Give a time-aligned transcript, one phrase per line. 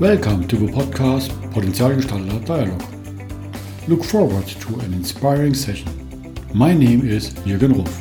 [0.00, 3.86] Welcome to the podcast Potenzialgestalter Dialogue.
[3.86, 5.92] Look forward to an inspiring session.
[6.54, 8.00] My name is Jürgen Ruff.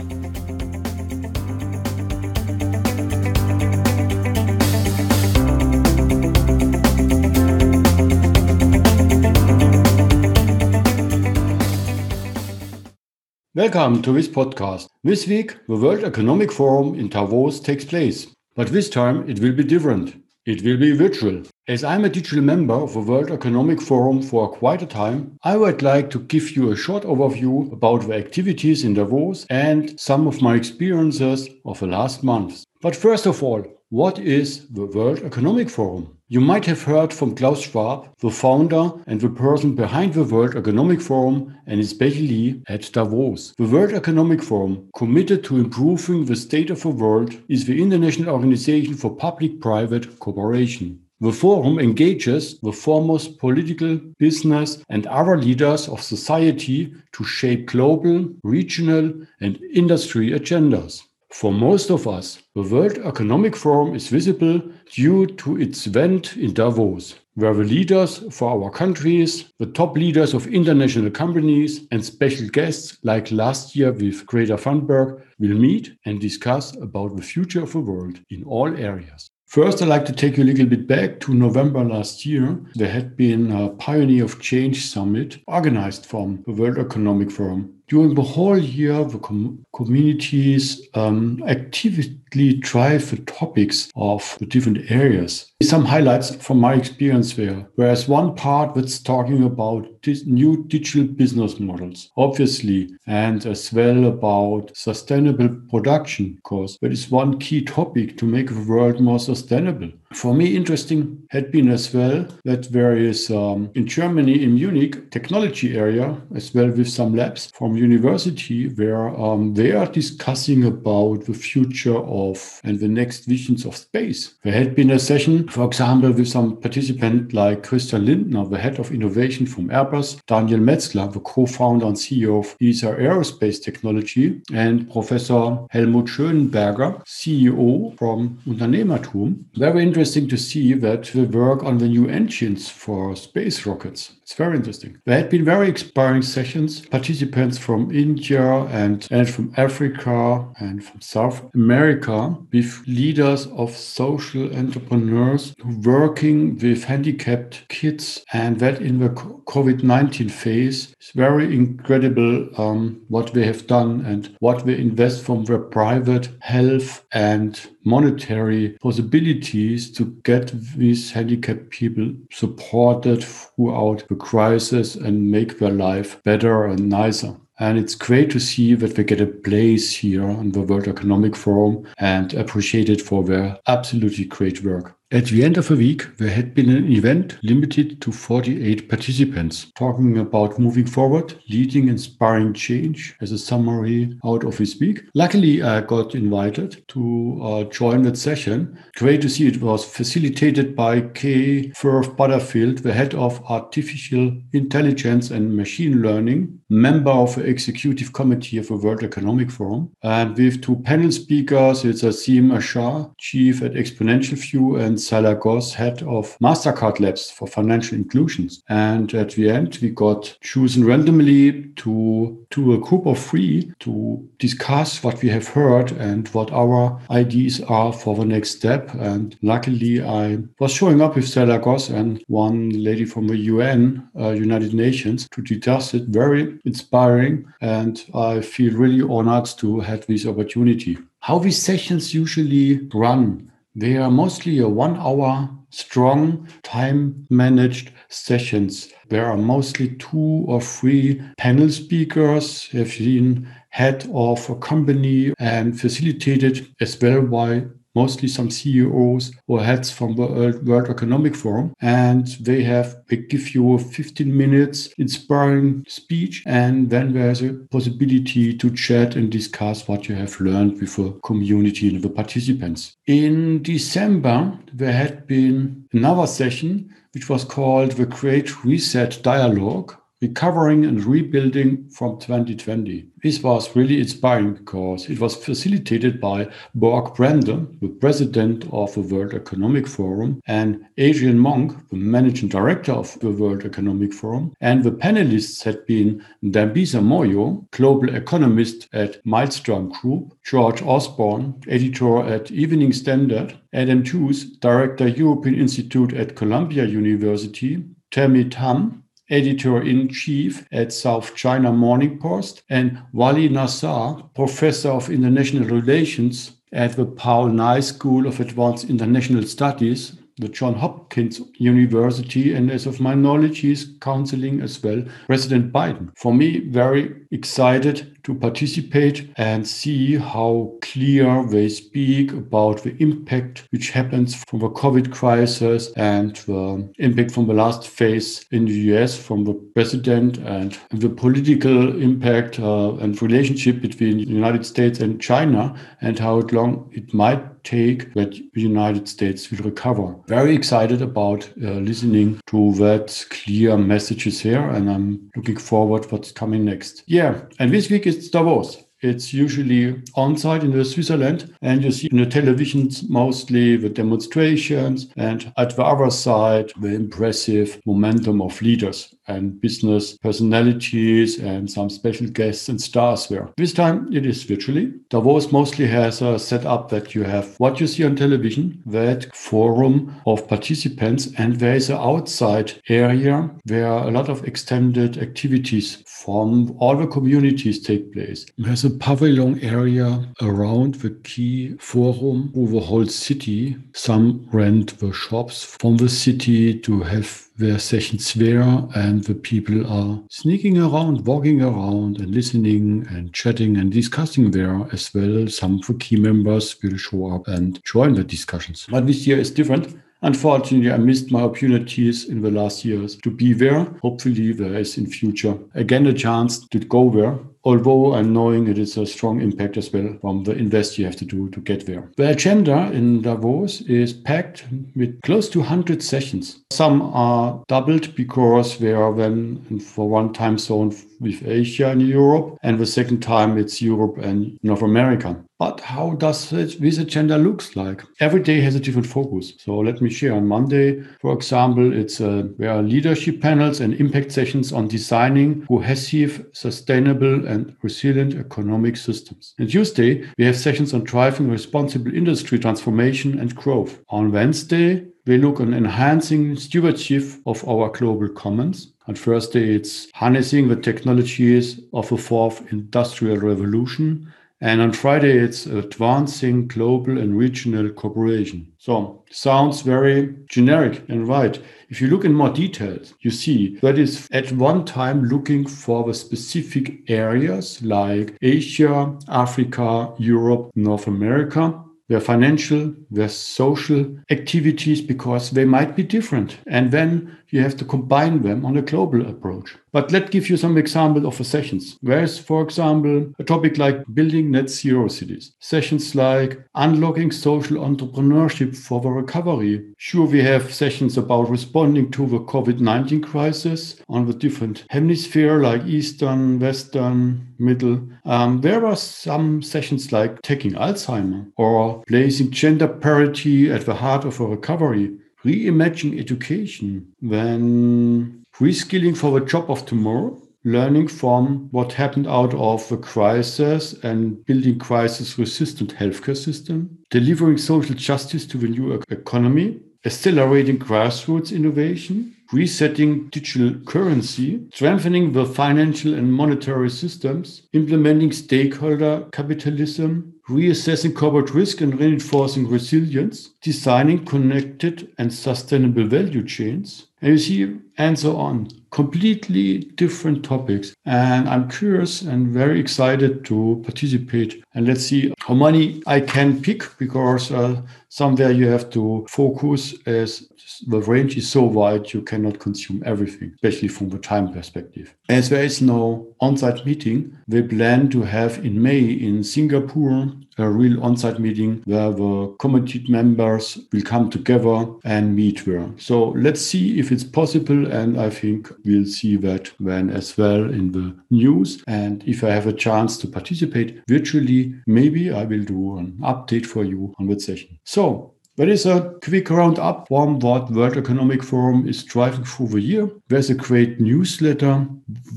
[13.53, 14.87] Welcome to this podcast.
[15.03, 18.25] This week, the World Economic Forum in Davos takes place,
[18.55, 20.15] but this time it will be different.
[20.45, 21.43] It will be virtual.
[21.69, 25.55] As I'm a digital member of the World Economic Forum for quite a time, I
[25.55, 30.25] would like to give you a short overview about the activities in Davos and some
[30.25, 32.65] of my experiences of the last months.
[32.81, 36.17] But first of all, what is the World Economic Forum?
[36.27, 40.55] You might have heard from Klaus Schwab, the founder and the person behind the World
[40.55, 43.53] Economic Forum, and especially at Davos.
[43.59, 48.33] The World Economic Forum, committed to improving the state of the world, is the international
[48.33, 51.01] organization for public private cooperation.
[51.21, 58.29] The forum engages the foremost political, business, and other leaders of society to shape global,
[58.41, 59.11] regional,
[59.41, 61.03] and industry agendas.
[61.33, 64.61] For most of us, the World Economic Forum is visible
[64.93, 70.33] due to its event in Davos, where the leaders for our countries, the top leaders
[70.33, 76.21] of international companies, and special guests like last year with Greta Thunberg will meet and
[76.21, 79.29] discuss about the future of the world in all areas.
[79.49, 82.61] First, I'd like to take you a little bit back to November last year.
[82.75, 88.13] There had been a Pioneer of Change Summit organized from the World Economic Forum during
[88.13, 95.51] the whole year, the com communities um, actively drive the topics of the different areas.
[95.63, 97.67] Some highlights from my experience there.
[97.75, 99.87] Whereas one part that's talking about
[100.25, 107.39] new digital business models, obviously, and as well about sustainable production, because that is one
[107.39, 109.91] key topic to make the world more sustainable.
[110.13, 115.11] For me, interesting had been as well that there is um, in Germany, in Munich,
[115.11, 121.25] technology area, as well with some labs from university where um, they are discussing about
[121.25, 124.33] the future of and the next visions of space.
[124.43, 128.79] There had been a session, for example, with some participant like Christian Lindner, the head
[128.79, 134.91] of innovation from Airbus, Daniel Metzler, the co-founder and CEO of Isar Aerospace Technology, and
[134.91, 139.45] Professor Helmut Schönenberger, CEO from Unternehmertum.
[139.55, 144.13] Very interesting to see that they work on the new engines for space rockets.
[144.21, 144.99] It's very interesting.
[145.05, 151.01] There had been very inspiring sessions, participants from India and, and from Africa and from
[151.01, 159.09] South America with leaders of social entrepreneurs working with handicapped kids and that in the
[159.09, 160.93] COVID 19 phase.
[160.99, 166.29] It's very incredible um, what they have done and what they invest from their private
[166.41, 175.59] health and monetary possibilities to get these handicapped people supported throughout the crisis and make
[175.59, 177.35] their life better and nicer.
[177.59, 181.35] And it's great to see that they get a place here on the World Economic
[181.35, 184.98] Forum and appreciated for their absolutely great work.
[185.11, 189.71] At the end of a week, there had been an event limited to 48 participants,
[189.75, 195.01] talking about moving forward, leading inspiring change as a summary out of this week.
[195.15, 198.77] Luckily, I got invited to uh, join that session.
[198.97, 205.31] Great to see it was facilitated by Kay Firth Butterfield, the head of artificial intelligence
[205.31, 209.91] and machine learning, member of the executive committee of the World Economic Forum.
[210.03, 216.03] And with two panel speakers, it's Azeem Azhar, chief at Exponential View, and Salagos, head
[216.03, 218.63] of MasterCard Labs for financial inclusions.
[218.69, 224.29] And at the end, we got chosen randomly to, to a group of three to
[224.37, 228.93] discuss what we have heard and what our ideas are for the next step.
[228.95, 234.29] And luckily, I was showing up with Salagos and one lady from the UN, uh,
[234.29, 236.03] United Nations, to discuss it.
[236.07, 237.45] Very inspiring.
[237.61, 240.97] And I feel really honored to have this opportunity.
[241.21, 248.91] How these sessions usually run they are mostly a one hour strong time managed sessions.
[249.09, 252.67] There are mostly two or three panel speakers.
[252.71, 257.65] Have been head of a company and facilitated as well by
[258.01, 261.67] mostly some CEOs or heads from the uh, World Economic Forum.
[261.81, 266.43] And they have, they give you a 15 minutes inspiring speech.
[266.45, 271.11] And then there's a possibility to chat and discuss what you have learned with the
[271.29, 272.95] community and the participants.
[273.07, 274.37] In December,
[274.73, 281.87] there had been another session which was called the Great Reset Dialogue recovering and rebuilding
[281.89, 283.05] from 2020.
[283.23, 286.45] This was really inspiring because it was facilitated by
[286.77, 292.91] Børge Brende, the president of the World Economic Forum, and Adrian Monck, the managing director
[292.91, 294.53] of the World Economic Forum.
[294.59, 302.23] And the panelists had been Dambisa Moyo, global economist at Mildstorm Group, George Osborne, editor
[302.23, 310.09] at Evening Standard, Adam Tooze, director European Institute at Columbia University, Tammy Tam, editor in
[310.09, 317.05] chief at South China Morning Post, and Vali Nasr, professor of international relations at the
[317.05, 323.13] Paul Nitze School of Advanced International Studies the John Hopkins University, and as of my
[323.13, 326.11] knowledge, he's counseling as well President Biden.
[326.17, 333.67] For me, very excited to participate and see how clear they speak about the impact
[333.71, 338.79] which happens from the COVID crisis and the impact from the last phase in the
[338.93, 344.99] US from the president and the political impact uh, and relationship between the United States
[344.99, 350.15] and China and how long it might take that the United States will recover.
[350.27, 356.31] Very excited about uh, listening to that clear messages here, and I'm looking forward what's
[356.31, 357.03] coming next.
[357.07, 358.88] Yeah, and this week it's Davos.
[359.01, 363.89] It's usually on site in the Switzerland, and you see in the televisions mostly the
[363.89, 371.69] demonstrations, and at the other side, the impressive momentum of leaders and business personalities and
[371.69, 373.49] some special guests and stars there.
[373.57, 374.91] This time it is virtually.
[375.09, 380.15] Davos mostly has a setup that you have what you see on television, that forum
[380.25, 386.75] of participants, and there is an outside area where a lot of extended activities from
[386.79, 388.45] all the communities take place.
[388.89, 393.77] A pavilion area around the key forum over the whole city.
[393.93, 398.61] Some rent the shops from the city to have their sessions there
[398.95, 404.87] and the people are sneaking around, walking around and listening and chatting and discussing there
[404.91, 405.47] as well.
[405.47, 408.87] Some of the key members will show up and join the discussions.
[408.89, 409.95] But this year is different.
[410.21, 413.85] Unfortunately, I missed my opportunities in the last years to be there.
[414.01, 418.77] Hopefully, there is in future again a chance to go there although I'm knowing it
[418.77, 421.85] is a strong impact as well from the invest you have to do to get
[421.85, 422.09] there.
[422.17, 424.65] The agenda in Davos is packed
[424.95, 426.61] with close to 100 sessions.
[426.71, 432.57] Some are doubled because they are then for one time zone with Asia and Europe,
[432.63, 435.43] and the second time it's Europe and North America.
[435.59, 438.01] But how does this agenda looks like?
[438.21, 439.53] Every day has a different focus.
[439.57, 440.33] So let me share.
[440.33, 445.65] On Monday, for example, it's uh, there are leadership panels and impact sessions on designing
[445.65, 449.53] cohesive, sustainable, and resilient economic systems.
[449.59, 453.99] On Tuesday, we have sessions on driving responsible industry transformation and growth.
[454.09, 458.93] On Wednesday, we look on enhancing stewardship of our global commons.
[459.07, 464.31] On Thursday, it's harnessing the technologies of the fourth industrial revolution.
[464.61, 468.73] And on Friday, it's advancing global and regional cooperation.
[468.77, 471.61] So, sounds very generic and right.
[471.87, 476.03] If you look in more details, you see that is at one time looking for
[476.03, 485.51] the specific areas like Asia, Africa, Europe, North America, their financial, their social activities because
[485.51, 486.57] they might be different.
[486.67, 489.75] And then you have to combine them on a global approach.
[489.91, 491.97] But let's give you some examples of sessions.
[492.01, 498.75] Whereas, for example, a topic like building net zero cities, sessions like unlocking social entrepreneurship
[498.75, 499.85] for the recovery.
[499.97, 505.59] Sure, we have sessions about responding to the COVID 19 crisis on the different hemisphere
[505.59, 508.07] like Eastern, Western, Middle.
[508.25, 514.25] Um, there are some sessions like taking Alzheimer or placing gender parity at the heart
[514.25, 515.11] of a recovery
[515.45, 522.87] reimagine education when reskilling for the job of tomorrow, learning from what happened out of
[522.89, 529.79] the crisis and building crisis resistant healthcare system, delivering social justice to the new economy,
[530.05, 540.33] accelerating grassroots innovation, resetting digital currency, strengthening the financial and monetary systems, implementing stakeholder capitalism,
[540.49, 547.77] reassessing corporate risk and reinforcing resilience, designing connected and sustainable value chains, and you see,
[547.97, 548.69] and so on.
[548.91, 550.93] Completely different topics.
[551.05, 554.63] And I'm curious and very excited to participate.
[554.73, 559.93] And let's see how many I can pick because uh, somewhere you have to focus
[560.05, 560.47] as
[560.87, 565.13] the range is so wide you cannot consume everything, especially from the time perspective.
[565.27, 570.69] As there is no on-site meeting, we plan to have in May in Singapore a
[570.69, 575.89] real on-site meeting where the committee members will come together and meet there.
[575.97, 580.63] So let's see if it's possible, and I think we'll see that then as well
[580.63, 581.81] in the news.
[581.87, 586.65] And if I have a chance to participate virtually, maybe I will do an update
[586.65, 587.79] for you on that session.
[587.85, 592.81] So that is a quick roundup from what World Economic Forum is driving through the
[592.81, 593.09] year.
[593.29, 594.85] There's a great newsletter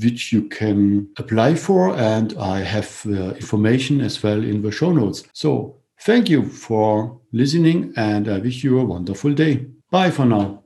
[0.03, 5.23] which you can apply for, and I have information as well in the show notes.
[5.31, 9.67] So thank you for listening, and I wish you a wonderful day.
[9.89, 10.61] Bye for now.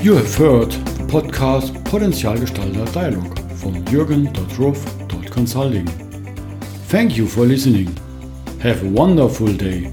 [0.00, 5.86] You have heard the podcast Potenzialgestalter Dialogue from jürgen.ruff.consulting.
[6.88, 7.96] Thank you for listening.
[8.60, 9.92] Have a wonderful day.